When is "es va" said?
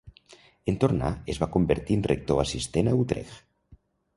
1.35-1.49